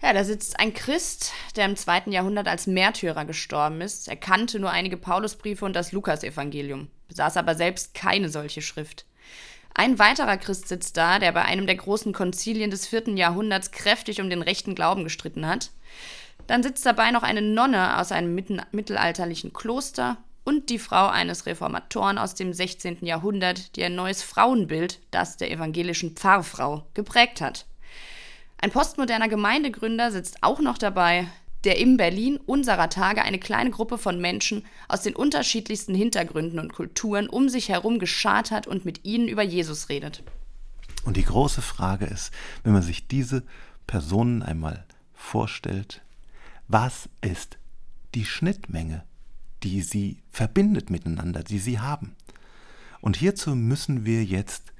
Ja, 0.02 0.12
da 0.12 0.24
sitzt 0.24 0.58
ein 0.58 0.74
Christ, 0.74 1.32
der 1.54 1.64
im 1.64 1.76
zweiten 1.76 2.10
Jahrhundert 2.10 2.48
als 2.48 2.66
Märtyrer 2.66 3.24
gestorben 3.24 3.80
ist. 3.80 4.08
Er 4.08 4.16
kannte 4.16 4.58
nur 4.58 4.70
einige 4.70 4.96
Paulusbriefe 4.96 5.64
und 5.64 5.74
das 5.74 5.92
Lukasevangelium, 5.92 6.88
besaß 7.08 7.36
aber 7.36 7.54
selbst 7.54 7.94
keine 7.94 8.28
solche 8.28 8.62
Schrift. 8.62 9.06
Ein 9.74 9.98
weiterer 9.98 10.36
Christ 10.36 10.68
sitzt 10.68 10.96
da, 10.96 11.18
der 11.18 11.32
bei 11.32 11.42
einem 11.42 11.66
der 11.66 11.76
großen 11.76 12.12
Konzilien 12.12 12.70
des 12.70 12.86
vierten 12.86 13.16
Jahrhunderts 13.16 13.70
kräftig 13.70 14.20
um 14.20 14.28
den 14.28 14.42
rechten 14.42 14.74
Glauben 14.74 15.04
gestritten 15.04 15.46
hat. 15.46 15.70
Dann 16.46 16.62
sitzt 16.62 16.84
dabei 16.84 17.12
noch 17.12 17.22
eine 17.22 17.40
Nonne 17.40 17.98
aus 17.98 18.12
einem 18.12 18.34
mittelalterlichen 18.34 19.52
Kloster 19.52 20.18
und 20.44 20.70
die 20.70 20.78
Frau 20.78 21.08
eines 21.08 21.46
Reformatoren 21.46 22.18
aus 22.18 22.34
dem 22.34 22.52
16. 22.52 23.04
Jahrhundert, 23.04 23.76
die 23.76 23.84
ein 23.84 23.94
neues 23.94 24.22
Frauenbild, 24.22 25.00
das 25.10 25.36
der 25.36 25.50
evangelischen 25.50 26.16
Pfarrfrau, 26.16 26.86
geprägt 26.94 27.40
hat. 27.40 27.66
Ein 28.58 28.70
postmoderner 28.70 29.28
Gemeindegründer 29.28 30.10
sitzt 30.10 30.38
auch 30.42 30.60
noch 30.60 30.78
dabei, 30.78 31.28
der 31.64 31.78
in 31.78 31.96
Berlin 31.96 32.38
unserer 32.44 32.88
Tage 32.88 33.22
eine 33.22 33.38
kleine 33.38 33.70
Gruppe 33.70 33.98
von 33.98 34.20
Menschen 34.20 34.64
aus 34.88 35.02
den 35.02 35.14
unterschiedlichsten 35.14 35.94
Hintergründen 35.94 36.58
und 36.58 36.72
Kulturen 36.72 37.28
um 37.28 37.48
sich 37.48 37.68
herum 37.68 37.98
geschart 37.98 38.50
hat 38.50 38.66
und 38.66 38.84
mit 38.84 39.04
ihnen 39.04 39.28
über 39.28 39.42
Jesus 39.42 39.88
redet. 39.88 40.22
Und 41.04 41.16
die 41.16 41.24
große 41.24 41.62
Frage 41.62 42.06
ist, 42.06 42.32
wenn 42.62 42.72
man 42.72 42.82
sich 42.82 43.06
diese 43.06 43.44
Personen 43.86 44.42
einmal 44.42 44.84
vorstellt, 45.14 46.02
was 46.68 47.08
ist 47.20 47.58
die 48.14 48.24
Schnittmenge, 48.24 49.04
die 49.62 49.82
sie 49.82 50.22
verbindet 50.30 50.90
miteinander, 50.90 51.42
die 51.42 51.58
sie 51.58 51.80
haben? 51.80 52.14
Und 53.00 53.16
hierzu 53.16 53.54
müssen 53.54 54.04
wir 54.04 54.24
jetzt 54.24 54.72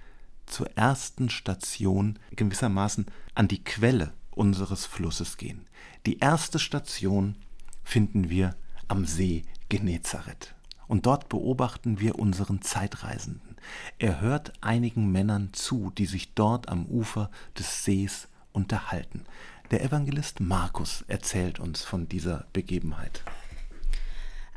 zur 0.46 0.70
ersten 0.76 1.30
Station 1.30 2.18
gewissermaßen 2.36 3.06
an 3.34 3.48
die 3.48 3.64
Quelle 3.64 4.12
unseres 4.30 4.86
Flusses 4.86 5.36
gehen. 5.36 5.66
Die 6.06 6.18
erste 6.18 6.58
Station 6.58 7.36
finden 7.84 8.30
wir 8.30 8.56
am 8.88 9.06
See 9.06 9.42
Genezareth. 9.68 10.54
Und 10.88 11.06
dort 11.06 11.28
beobachten 11.28 12.00
wir 12.00 12.18
unseren 12.18 12.60
Zeitreisenden. 12.60 13.56
Er 13.98 14.20
hört 14.20 14.52
einigen 14.60 15.10
Männern 15.10 15.50
zu, 15.52 15.90
die 15.96 16.06
sich 16.06 16.34
dort 16.34 16.68
am 16.68 16.86
Ufer 16.86 17.30
des 17.58 17.84
Sees 17.84 18.28
unterhalten. 18.52 19.24
Der 19.70 19.82
Evangelist 19.82 20.40
Markus 20.40 21.02
erzählt 21.08 21.58
uns 21.58 21.82
von 21.82 22.08
dieser 22.08 22.46
Begebenheit. 22.52 23.22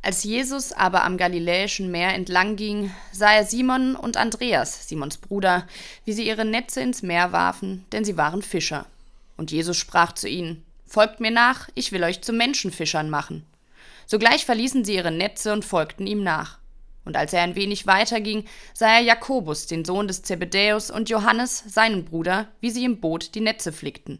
Als 0.05 0.23
Jesus 0.23 0.71
aber 0.71 1.03
am 1.03 1.17
Galiläischen 1.17 1.89
Meer 1.89 2.13
entlang 2.13 2.57
ging, 2.57 2.93
sah 3.11 3.33
er 3.33 3.43
Simon 3.43 3.95
und 3.95 4.17
Andreas, 4.17 4.87
Simons 4.87 5.17
Bruder, 5.17 5.65
wie 6.03 6.13
sie 6.13 6.27
ihre 6.27 6.45
Netze 6.45 6.81
ins 6.81 7.01
Meer 7.01 7.31
warfen, 7.31 7.85
denn 7.91 8.05
sie 8.05 8.15
waren 8.15 8.43
Fischer. 8.43 8.85
Und 9.35 9.49
Jesus 9.49 9.77
sprach 9.77 10.11
zu 10.11 10.29
ihnen, 10.29 10.63
Folgt 10.85 11.21
mir 11.21 11.31
nach, 11.31 11.69
ich 11.73 11.91
will 11.91 12.03
euch 12.03 12.21
zu 12.21 12.33
Menschenfischern 12.33 13.09
machen. 13.09 13.47
Sogleich 14.05 14.45
verließen 14.45 14.85
sie 14.85 14.93
ihre 14.93 15.09
Netze 15.09 15.51
und 15.51 15.65
folgten 15.65 16.05
ihm 16.05 16.21
nach. 16.21 16.59
Und 17.03 17.17
als 17.17 17.33
er 17.33 17.41
ein 17.41 17.55
wenig 17.55 17.87
weiter 17.87 18.21
ging, 18.21 18.45
sah 18.75 18.97
er 18.97 19.01
Jakobus, 19.01 19.65
den 19.65 19.85
Sohn 19.85 20.07
des 20.07 20.21
Zebedäus, 20.21 20.91
und 20.91 21.09
Johannes, 21.09 21.63
seinen 21.65 22.05
Bruder, 22.05 22.47
wie 22.61 22.69
sie 22.69 22.85
im 22.85 22.99
Boot 22.99 23.33
die 23.33 23.41
Netze 23.41 23.73
flickten. 23.73 24.19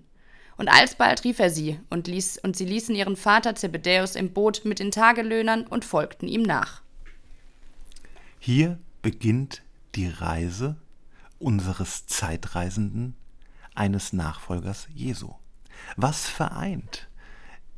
Und 0.58 0.70
alsbald 0.70 1.24
rief 1.24 1.40
er 1.40 1.50
sie, 1.50 1.80
und, 1.90 2.08
ließ, 2.08 2.38
und 2.40 2.56
sie 2.56 2.66
ließen 2.66 2.96
ihren 2.96 3.18
Vater 3.18 3.56
Zebedäus 3.56 4.16
im 4.16 4.32
Boot 4.32 4.62
mit 4.64 4.80
den 4.80 4.92
Tagelöhnern 4.92 5.68
und 5.68 5.84
folgten 5.84 6.28
ihm 6.28 6.44
nach. 6.44 6.82
Hier 8.40 8.80
beginnt 9.02 9.64
die 9.96 10.08
Reise 10.08 10.78
unseres 11.40 12.06
Zeitreisenden, 12.08 13.16
eines 13.76 14.14
Nachfolgers 14.14 14.88
Jesu. 14.94 15.34
Was 15.98 16.28
vereint 16.28 17.10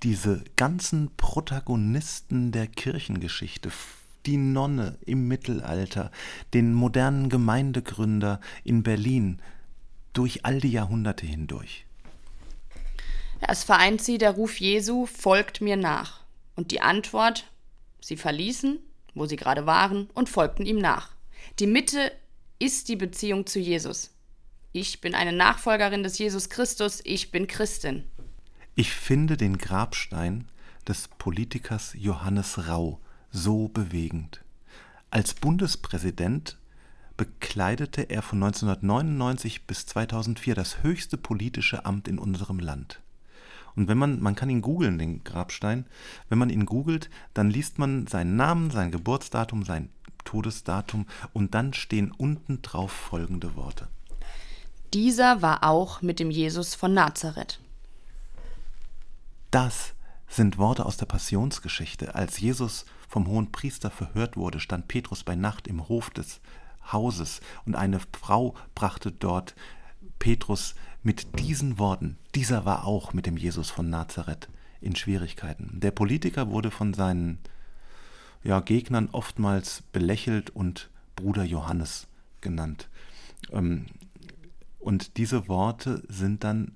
diese 0.03 0.43
ganzen 0.55 1.09
Protagonisten 1.17 2.51
der 2.51 2.67
Kirchengeschichte, 2.67 3.71
die 4.27 4.37
Nonne 4.37 4.97
im 5.05 5.27
Mittelalter, 5.27 6.11
den 6.53 6.73
modernen 6.73 7.29
Gemeindegründer 7.29 8.39
in 8.63 8.83
Berlin, 8.83 9.41
durch 10.13 10.45
all 10.45 10.59
die 10.59 10.71
Jahrhunderte 10.71 11.25
hindurch? 11.25 11.86
Es 13.39 13.63
vereint 13.63 14.01
sie 14.01 14.17
der 14.17 14.31
Ruf 14.31 14.59
Jesu, 14.59 15.05
folgt 15.05 15.61
mir 15.61 15.77
nach. 15.77 16.21
Und 16.55 16.71
die 16.71 16.81
Antwort, 16.81 17.51
sie 18.01 18.17
verließen, 18.17 18.79
wo 19.13 19.25
sie 19.25 19.35
gerade 19.35 19.65
waren, 19.65 20.09
und 20.13 20.29
folgten 20.29 20.65
ihm 20.65 20.77
nach. 20.77 21.11
Die 21.59 21.67
Mitte 21.67 22.11
ist 22.59 22.89
die 22.89 22.95
Beziehung 22.95 23.45
zu 23.45 23.59
Jesus. 23.59 24.13
Ich 24.73 25.01
bin 25.01 25.15
eine 25.15 25.33
Nachfolgerin 25.33 26.03
des 26.03 26.17
Jesus 26.17 26.49
Christus, 26.49 27.01
ich 27.03 27.31
bin 27.31 27.47
Christin. 27.47 28.03
Ich 28.75 28.91
finde 28.91 29.37
den 29.37 29.57
Grabstein 29.57 30.45
des 30.87 31.07
Politikers 31.07 31.93
Johannes 31.97 32.67
Rau 32.67 32.99
so 33.31 33.67
bewegend. 33.69 34.43
Als 35.09 35.33
Bundespräsident 35.33 36.57
bekleidete 37.15 38.03
er 38.03 38.21
von 38.21 38.43
1999 38.43 39.65
bis 39.65 39.85
2004 39.87 40.53
das 40.53 40.83
höchste 40.83 41.17
politische 41.17 41.85
Amt 41.85 42.07
in 42.07 42.19
unserem 42.19 42.59
Land. 42.59 43.01
Und 43.77 43.87
wenn 43.87 43.97
man, 43.97 44.19
man 44.19 44.35
kann 44.35 44.49
ihn 44.49 44.61
googeln, 44.61 44.97
den 44.97 45.23
Grabstein, 45.23 45.85
wenn 46.29 46.39
man 46.39 46.49
ihn 46.49 46.65
googelt, 46.65 47.11
dann 47.35 47.51
liest 47.51 47.77
man 47.77 48.07
seinen 48.07 48.35
Namen, 48.35 48.71
sein 48.71 48.91
Geburtsdatum, 48.91 49.63
sein 49.63 49.89
Todesdatum 50.25 51.05
und 51.31 51.53
dann 51.53 51.73
stehen 51.73 52.11
unten 52.11 52.61
drauf 52.63 52.91
folgende 52.91 53.55
Worte. 53.55 53.87
Dieser 54.93 55.43
war 55.43 55.63
auch 55.63 56.01
mit 56.01 56.19
dem 56.19 56.31
Jesus 56.31 56.73
von 56.73 56.93
Nazareth. 56.93 57.59
Das 59.51 59.93
sind 60.27 60.57
Worte 60.57 60.85
aus 60.85 60.97
der 60.97 61.05
Passionsgeschichte. 61.05 62.15
Als 62.15 62.39
Jesus 62.39 62.85
vom 63.07 63.27
hohen 63.27 63.51
Priester 63.51 63.91
verhört 63.91 64.37
wurde, 64.37 64.59
stand 64.59 64.87
Petrus 64.87 65.23
bei 65.23 65.35
Nacht 65.35 65.67
im 65.67 65.87
Hof 65.87 66.09
des 66.09 66.41
Hauses 66.91 67.41
und 67.65 67.75
eine 67.75 67.99
Frau 68.19 68.55
brachte 68.73 69.11
dort 69.11 69.55
Petrus 70.19 70.75
mit 71.03 71.39
diesen 71.39 71.79
Worten, 71.79 72.17
dieser 72.35 72.65
war 72.65 72.85
auch 72.85 73.13
mit 73.13 73.25
dem 73.25 73.37
Jesus 73.37 73.69
von 73.69 73.89
Nazareth 73.89 74.49
in 74.81 74.95
Schwierigkeiten. 74.95 75.79
Der 75.79 75.91
Politiker 75.91 76.49
wurde 76.49 76.71
von 76.71 76.93
seinen 76.93 77.39
ja, 78.43 78.59
Gegnern 78.59 79.09
oftmals 79.11 79.83
belächelt 79.91 80.49
und 80.49 80.89
Bruder 81.15 81.43
Johannes 81.43 82.07
genannt. 82.41 82.89
Ähm, 83.51 83.87
und 84.79 85.17
diese 85.17 85.47
Worte 85.47 86.03
sind 86.07 86.43
dann 86.43 86.73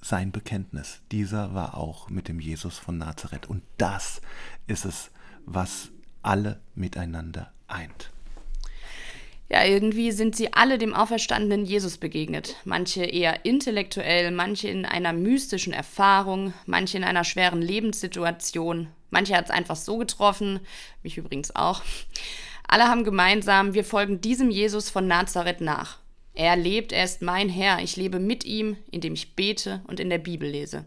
sein 0.00 0.32
Bekenntnis. 0.32 1.00
Dieser 1.12 1.54
war 1.54 1.76
auch 1.76 2.10
mit 2.10 2.28
dem 2.28 2.40
Jesus 2.40 2.78
von 2.78 2.98
Nazareth. 2.98 3.46
Und 3.46 3.62
das 3.78 4.20
ist 4.66 4.84
es, 4.84 5.10
was 5.46 5.90
alle 6.22 6.60
miteinander 6.74 7.52
eint. 7.68 8.13
Ja, 9.50 9.62
irgendwie 9.64 10.10
sind 10.10 10.34
sie 10.34 10.52
alle 10.52 10.78
dem 10.78 10.94
auferstandenen 10.94 11.66
Jesus 11.66 11.98
begegnet. 11.98 12.56
Manche 12.64 13.04
eher 13.04 13.44
intellektuell, 13.44 14.30
manche 14.30 14.68
in 14.68 14.86
einer 14.86 15.12
mystischen 15.12 15.72
Erfahrung, 15.72 16.54
manche 16.66 16.96
in 16.96 17.04
einer 17.04 17.24
schweren 17.24 17.60
Lebenssituation. 17.60 18.88
Manche 19.10 19.36
hat 19.36 19.46
es 19.46 19.50
einfach 19.50 19.76
so 19.76 19.98
getroffen, 19.98 20.60
mich 21.02 21.18
übrigens 21.18 21.54
auch. 21.54 21.82
Alle 22.66 22.84
haben 22.84 23.04
gemeinsam, 23.04 23.74
wir 23.74 23.84
folgen 23.84 24.20
diesem 24.20 24.50
Jesus 24.50 24.88
von 24.88 25.06
Nazareth 25.06 25.60
nach. 25.60 25.98
Er 26.32 26.56
lebt, 26.56 26.90
er 26.92 27.04
ist 27.04 27.22
mein 27.22 27.48
Herr, 27.48 27.80
ich 27.80 27.96
lebe 27.96 28.18
mit 28.18 28.44
ihm, 28.44 28.76
indem 28.90 29.14
ich 29.14 29.36
bete 29.36 29.82
und 29.86 30.00
in 30.00 30.10
der 30.10 30.18
Bibel 30.18 30.48
lese. 30.48 30.84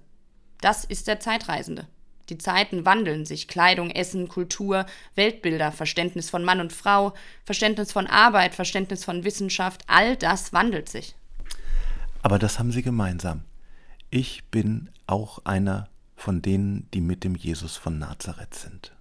Das 0.59 0.83
ist 0.83 1.07
der 1.07 1.19
Zeitreisende. 1.19 1.87
Die 2.29 2.37
Zeiten 2.37 2.85
wandeln 2.85 3.25
sich, 3.25 3.47
Kleidung, 3.47 3.89
Essen, 3.89 4.27
Kultur, 4.27 4.85
Weltbilder, 5.15 5.71
Verständnis 5.71 6.29
von 6.29 6.43
Mann 6.43 6.59
und 6.59 6.73
Frau, 6.73 7.13
Verständnis 7.45 7.91
von 7.91 8.07
Arbeit, 8.07 8.53
Verständnis 8.53 9.05
von 9.05 9.23
Wissenschaft, 9.23 9.83
all 9.87 10.17
das 10.17 10.51
wandelt 10.51 10.89
sich. 10.89 11.15
Aber 12.21 12.39
das 12.39 12.59
haben 12.59 12.71
sie 12.71 12.81
gemeinsam. 12.81 13.43
Ich 14.09 14.45
bin 14.45 14.89
auch 15.05 15.45
einer 15.45 15.87
von 16.15 16.41
denen, 16.41 16.89
die 16.93 17.01
mit 17.01 17.23
dem 17.23 17.35
Jesus 17.35 17.77
von 17.77 17.97
Nazareth 17.99 18.55
sind. 18.55 18.93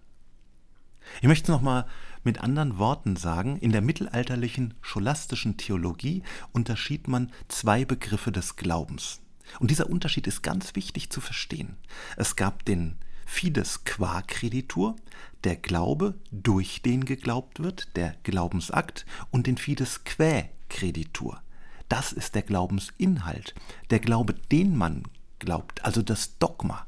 Ich 1.20 1.28
möchte 1.28 1.50
noch 1.50 1.62
mal 1.62 1.86
mit 2.24 2.40
anderen 2.40 2.78
Worten 2.78 3.16
sagen, 3.16 3.56
in 3.58 3.72
der 3.72 3.80
mittelalterlichen 3.80 4.74
scholastischen 4.82 5.56
Theologie 5.56 6.22
unterschied 6.52 7.08
man 7.08 7.32
zwei 7.48 7.84
Begriffe 7.84 8.32
des 8.32 8.56
Glaubens. 8.56 9.20
Und 9.60 9.70
dieser 9.70 9.88
Unterschied 9.88 10.26
ist 10.26 10.42
ganz 10.42 10.74
wichtig 10.74 11.10
zu 11.10 11.20
verstehen. 11.20 11.76
Es 12.16 12.36
gab 12.36 12.64
den 12.64 12.96
Fides 13.26 13.84
qua 13.84 14.22
creditur, 14.22 14.96
der 15.44 15.56
Glaube, 15.56 16.14
durch 16.30 16.80
den 16.80 17.04
geglaubt 17.04 17.62
wird, 17.62 17.94
der 17.96 18.16
Glaubensakt, 18.22 19.04
und 19.30 19.46
den 19.46 19.58
Fides 19.58 20.04
quae 20.04 20.48
creditur. 20.70 21.42
Das 21.90 22.12
ist 22.12 22.34
der 22.34 22.42
Glaubensinhalt, 22.42 23.54
der 23.90 23.98
Glaube, 23.98 24.32
den 24.34 24.76
man 24.76 25.02
glaubt, 25.38 25.84
also 25.84 26.00
das 26.00 26.38
Dogma. 26.38 26.86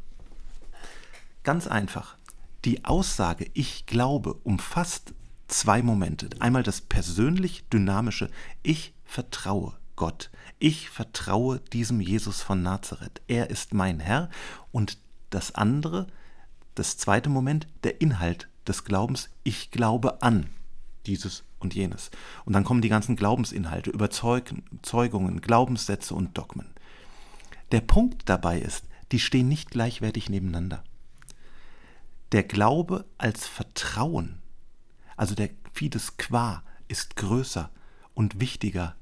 Ganz 1.43 1.67
einfach. 1.67 2.17
Die 2.65 2.85
Aussage 2.85 3.51
Ich 3.55 3.87
glaube 3.87 4.35
umfasst 4.45 5.15
zwei 5.47 5.83
Momente. 5.83 6.29
Einmal 6.41 6.63
das 6.63 6.81
persönlich 6.81 7.69
dynamische 7.69 8.31
Ich 8.63 8.95
vertraue 9.05 9.75
Gott. 9.97 10.31
Ich 10.59 10.91
vertraue 10.91 11.61
diesem 11.73 12.01
Jesus 12.01 12.43
von 12.43 12.63
Nazareth. 12.63 13.23
Er 13.27 13.51
ist 13.51 13.75
mein 13.75 14.01
Herr. 14.01 14.31
Und 14.73 14.99
das 15.31 15.55
andere, 15.55 16.07
das 16.79 16.97
zweite 16.97 17.29
Moment, 17.29 17.67
der 17.83 18.01
Inhalt 18.01 18.49
des 18.67 18.85
Glaubens. 18.85 19.31
Ich 19.43 19.71
glaube 19.71 20.23
an 20.23 20.49
dieses 21.07 21.45
und 21.59 21.75
jenes. 21.75 22.11
Und 22.45 22.53
dann 22.53 22.65
kommen 22.65 22.83
die 22.83 22.89
ganzen 22.89 23.17
Glaubensinhalte, 23.17 23.91
Überzeugungen, 23.91 25.41
Glaubenssätze 25.41 26.15
und 26.15 26.37
Dogmen. 26.39 26.73
Der 27.73 27.81
Punkt 27.81 28.29
dabei 28.29 28.61
ist, 28.61 28.85
die 29.13 29.19
stehen 29.19 29.49
nicht 29.49 29.71
gleichwertig 29.71 30.29
nebeneinander. 30.29 30.85
Der 32.33 32.43
Glaube 32.43 33.07
als 33.17 33.47
Vertrauen 33.47 34.43
Also 35.17 35.35
der 35.35 35.51
Fides 35.73 36.17
qua 36.17 36.63
ist 36.87 37.17
größer 37.17 37.71
und 38.15 38.39
wichtiger 38.39 38.97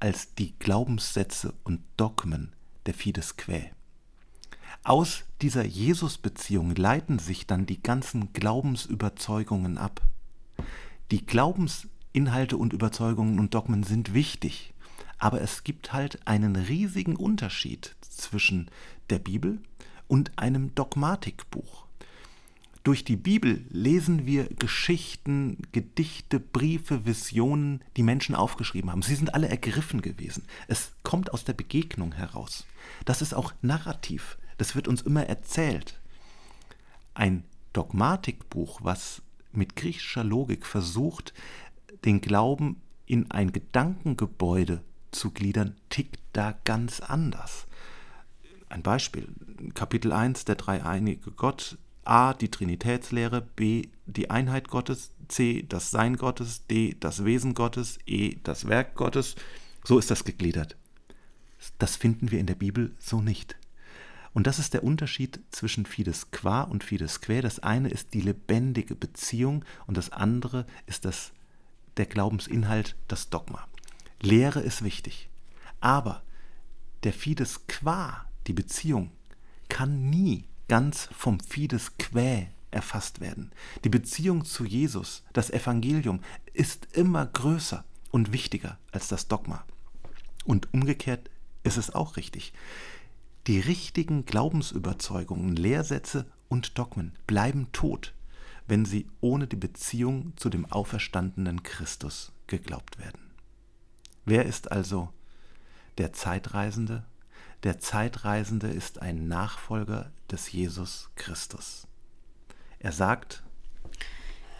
als 0.00 0.34
die 0.34 0.58
Glaubenssätze 0.58 1.54
und 1.64 1.80
Dogmen 1.96 2.52
der 2.86 2.94
Fides 2.94 3.36
quae. 3.36 3.70
Aus 4.84 5.22
dieser 5.42 5.64
Jesus-Beziehung 5.64 6.74
leiten 6.74 7.20
sich 7.20 7.46
dann 7.46 7.66
die 7.66 7.80
ganzen 7.80 8.32
Glaubensüberzeugungen 8.32 9.78
ab. 9.78 10.00
Die 11.12 11.24
Glaubensinhalte 11.24 12.56
und 12.56 12.72
Überzeugungen 12.72 13.38
und 13.38 13.54
Dogmen 13.54 13.84
sind 13.84 14.12
wichtig, 14.12 14.74
aber 15.18 15.40
es 15.40 15.62
gibt 15.62 15.92
halt 15.92 16.26
einen 16.26 16.56
riesigen 16.56 17.14
Unterschied 17.14 17.94
zwischen 18.00 18.72
der 19.08 19.20
Bibel 19.20 19.60
und 20.08 20.36
einem 20.36 20.74
Dogmatikbuch. 20.74 21.86
Durch 22.82 23.04
die 23.04 23.16
Bibel 23.16 23.64
lesen 23.70 24.26
wir 24.26 24.48
Geschichten, 24.48 25.58
Gedichte, 25.70 26.40
Briefe, 26.40 27.06
Visionen, 27.06 27.84
die 27.96 28.02
Menschen 28.02 28.34
aufgeschrieben 28.34 28.90
haben. 28.90 29.02
Sie 29.02 29.14
sind 29.14 29.32
alle 29.32 29.48
ergriffen 29.48 30.02
gewesen. 30.02 30.42
Es 30.66 30.90
kommt 31.04 31.32
aus 31.32 31.44
der 31.44 31.52
Begegnung 31.52 32.10
heraus. 32.10 32.66
Das 33.04 33.22
ist 33.22 33.34
auch 33.34 33.52
narrativ. 33.62 34.38
Das 34.62 34.76
wird 34.76 34.86
uns 34.86 35.02
immer 35.02 35.26
erzählt. 35.26 35.98
Ein 37.14 37.42
Dogmatikbuch, 37.72 38.78
was 38.84 39.20
mit 39.50 39.74
griechischer 39.74 40.22
Logik 40.22 40.66
versucht, 40.66 41.34
den 42.04 42.20
Glauben 42.20 42.80
in 43.04 43.28
ein 43.32 43.50
Gedankengebäude 43.50 44.84
zu 45.10 45.32
gliedern, 45.32 45.74
tickt 45.88 46.20
da 46.32 46.54
ganz 46.62 47.00
anders. 47.00 47.66
Ein 48.68 48.82
Beispiel, 48.84 49.26
Kapitel 49.74 50.12
1, 50.12 50.44
der 50.44 50.54
dreieinige 50.54 51.32
Gott, 51.32 51.76
A, 52.04 52.32
die 52.32 52.48
Trinitätslehre, 52.48 53.40
B, 53.40 53.88
die 54.06 54.30
Einheit 54.30 54.68
Gottes, 54.68 55.10
C, 55.26 55.66
das 55.68 55.90
Sein 55.90 56.16
Gottes, 56.16 56.68
D, 56.68 56.94
das 57.00 57.24
Wesen 57.24 57.54
Gottes, 57.54 57.98
E, 58.06 58.36
das 58.44 58.68
Werk 58.68 58.94
Gottes. 58.94 59.34
So 59.82 59.98
ist 59.98 60.12
das 60.12 60.22
gegliedert. 60.22 60.76
Das 61.80 61.96
finden 61.96 62.30
wir 62.30 62.38
in 62.38 62.46
der 62.46 62.54
Bibel 62.54 62.94
so 63.00 63.20
nicht. 63.20 63.56
Und 64.34 64.46
das 64.46 64.58
ist 64.58 64.74
der 64.74 64.84
Unterschied 64.84 65.40
zwischen 65.50 65.84
Fides 65.84 66.30
qua 66.30 66.62
und 66.62 66.84
Fides 66.84 67.20
quae. 67.20 67.42
Das 67.42 67.58
eine 67.58 67.90
ist 67.90 68.14
die 68.14 68.20
lebendige 68.20 68.94
Beziehung 68.94 69.64
und 69.86 69.96
das 69.96 70.10
andere 70.10 70.66
ist 70.86 71.04
das, 71.04 71.32
der 71.96 72.06
Glaubensinhalt, 72.06 72.96
das 73.08 73.28
Dogma. 73.28 73.66
Lehre 74.20 74.60
ist 74.60 74.82
wichtig. 74.82 75.28
Aber 75.80 76.22
der 77.02 77.12
Fides 77.12 77.66
qua, 77.66 78.26
die 78.46 78.52
Beziehung, 78.52 79.10
kann 79.68 80.08
nie 80.08 80.44
ganz 80.68 81.08
vom 81.12 81.40
Fides 81.40 81.98
quae 81.98 82.48
erfasst 82.70 83.20
werden. 83.20 83.52
Die 83.84 83.88
Beziehung 83.88 84.44
zu 84.44 84.64
Jesus, 84.64 85.22
das 85.32 85.50
Evangelium, 85.50 86.20
ist 86.54 86.88
immer 86.92 87.26
größer 87.26 87.84
und 88.10 88.32
wichtiger 88.32 88.78
als 88.90 89.08
das 89.08 89.28
Dogma. 89.28 89.64
Und 90.44 90.72
umgekehrt 90.72 91.30
ist 91.62 91.76
es 91.76 91.94
auch 91.94 92.16
richtig. 92.16 92.52
Die 93.48 93.58
richtigen 93.58 94.24
Glaubensüberzeugungen, 94.24 95.56
Lehrsätze 95.56 96.26
und 96.48 96.78
Dogmen 96.78 97.12
bleiben 97.26 97.66
tot, 97.72 98.14
wenn 98.68 98.84
sie 98.84 99.08
ohne 99.20 99.48
die 99.48 99.56
Beziehung 99.56 100.32
zu 100.36 100.48
dem 100.48 100.64
auferstandenen 100.70 101.64
Christus 101.64 102.30
geglaubt 102.46 103.00
werden. 103.00 103.32
Wer 104.24 104.46
ist 104.46 104.70
also 104.70 105.08
der 105.98 106.12
Zeitreisende? 106.12 107.04
Der 107.64 107.80
Zeitreisende 107.80 108.68
ist 108.68 109.02
ein 109.02 109.26
Nachfolger 109.26 110.12
des 110.30 110.52
Jesus 110.52 111.10
Christus. 111.16 111.88
Er 112.78 112.92
sagt, 112.92 113.42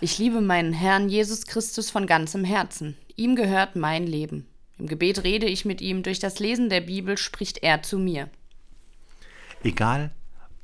Ich 0.00 0.18
liebe 0.18 0.40
meinen 0.40 0.72
Herrn 0.72 1.08
Jesus 1.08 1.46
Christus 1.46 1.88
von 1.88 2.08
ganzem 2.08 2.42
Herzen. 2.42 2.96
Ihm 3.14 3.36
gehört 3.36 3.76
mein 3.76 4.08
Leben. 4.08 4.48
Im 4.78 4.88
Gebet 4.88 5.22
rede 5.22 5.46
ich 5.46 5.64
mit 5.64 5.80
ihm, 5.80 6.02
durch 6.02 6.18
das 6.18 6.40
Lesen 6.40 6.68
der 6.68 6.80
Bibel 6.80 7.16
spricht 7.16 7.62
er 7.62 7.82
zu 7.82 8.00
mir. 8.00 8.28
Egal, 9.64 10.10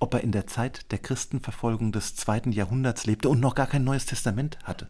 ob 0.00 0.14
er 0.14 0.22
in 0.22 0.32
der 0.32 0.48
Zeit 0.48 0.90
der 0.90 0.98
Christenverfolgung 0.98 1.92
des 1.92 2.16
zweiten 2.16 2.50
Jahrhunderts 2.50 3.06
lebte 3.06 3.28
und 3.28 3.38
noch 3.38 3.54
gar 3.54 3.68
kein 3.68 3.84
Neues 3.84 4.06
Testament 4.06 4.58
hatte. 4.64 4.88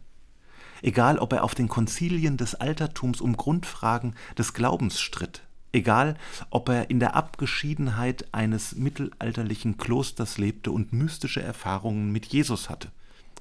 Egal, 0.81 1.19
ob 1.19 1.33
er 1.33 1.43
auf 1.43 1.53
den 1.53 1.67
Konzilien 1.67 2.35
des 2.35 2.55
Altertums 2.55 3.21
um 3.21 3.37
Grundfragen 3.37 4.15
des 4.37 4.53
Glaubens 4.53 4.99
stritt. 4.99 5.43
Egal, 5.71 6.17
ob 6.49 6.69
er 6.69 6.89
in 6.89 6.99
der 6.99 7.15
Abgeschiedenheit 7.15 8.33
eines 8.33 8.75
mittelalterlichen 8.75 9.77
Klosters 9.77 10.39
lebte 10.39 10.71
und 10.71 10.91
mystische 10.91 11.43
Erfahrungen 11.43 12.11
mit 12.11 12.25
Jesus 12.25 12.69
hatte. 12.69 12.89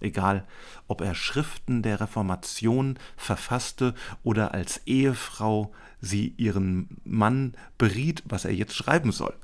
Egal, 0.01 0.47
ob 0.87 1.01
er 1.01 1.15
Schriften 1.15 1.83
der 1.83 2.01
Reformation 2.01 2.99
verfasste 3.17 3.95
oder 4.23 4.53
als 4.53 4.83
Ehefrau 4.87 5.73
sie 6.01 6.35
ihren 6.37 6.99
Mann 7.05 7.55
beriet, 7.79 8.23
was 8.27 8.45
er 8.45 8.53
jetzt 8.53 8.75
schreiben 8.75 9.13
soll. 9.13 9.35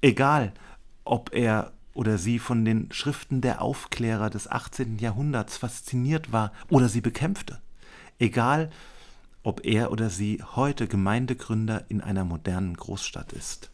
Egal, 0.00 0.52
ob 1.04 1.34
er 1.34 1.72
oder 1.92 2.18
sie 2.18 2.38
von 2.38 2.64
den 2.64 2.92
Schriften 2.92 3.40
der 3.40 3.60
Aufklärer 3.60 4.30
des 4.30 4.48
18. 4.48 4.98
Jahrhunderts 4.98 5.56
fasziniert 5.56 6.30
war 6.30 6.52
oder 6.70 6.88
sie 6.88 7.00
bekämpfte. 7.00 7.60
Egal, 8.20 8.70
ob 9.42 9.64
er 9.64 9.90
oder 9.90 10.08
sie 10.08 10.42
heute 10.54 10.86
Gemeindegründer 10.86 11.86
in 11.88 12.00
einer 12.00 12.24
modernen 12.24 12.76
Großstadt 12.76 13.32
ist. 13.32 13.70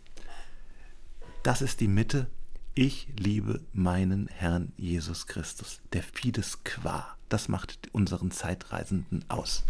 Das 1.43 1.61
ist 1.61 1.81
die 1.81 1.89
Mitte. 1.89 2.29
Ich 2.75 3.09
liebe 3.19 3.61
meinen 3.73 4.29
Herrn 4.29 4.73
Jesus 4.79 5.27
Christus, 5.27 5.81
der 5.93 6.03
Fides 6.03 6.65
qua. 6.65 7.17
Das 7.29 7.49
macht 7.49 7.89
unseren 7.93 8.31
Zeitreisenden 8.31 9.25
aus. 9.29 9.65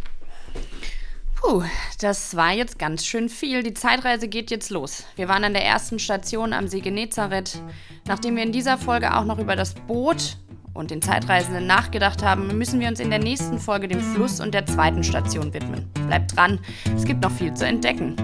Puh, 1.45 1.63
das 2.01 2.37
war 2.37 2.53
jetzt 2.53 2.79
ganz 2.79 3.05
schön 3.05 3.29
viel. 3.29 3.63
Die 3.63 3.75
Zeitreise 3.75 4.29
geht 4.29 4.51
jetzt 4.51 4.71
los. 4.71 5.05
Wir 5.15 5.29
waren 5.29 5.45
an 5.45 5.53
der 5.53 5.65
ersten 5.65 5.99
Station 5.99 6.55
am 6.55 6.69
See 6.69 6.81
Genezareth. 6.81 7.61
Nachdem 8.07 8.37
wir 8.37 8.45
in 8.45 8.53
dieser 8.53 8.79
Folge 8.79 9.15
auch 9.15 9.27
noch 9.27 9.39
über 9.39 9.55
das 9.55 9.75
Boot 9.75 10.39
und 10.73 10.91
den 10.91 11.03
Zeitreisenden 11.03 11.67
nachgedacht 11.67 12.23
haben, 12.23 12.57
müssen 12.57 12.81
wir 12.81 12.89
uns 12.89 12.99
in 12.99 13.11
der 13.11 13.19
nächsten 13.19 13.59
Folge 13.59 13.89
dem 13.89 14.01
Fluss 14.01 14.41
und 14.41 14.55
der 14.55 14.65
zweiten 14.65 15.05
Station 15.05 15.53
widmen. 15.53 15.91
Bleibt 16.07 16.35
dran, 16.35 16.61
es 16.97 17.05
gibt 17.05 17.23
noch 17.23 17.33
viel 17.33 17.53
zu 17.53 17.67
entdecken. 17.67 18.17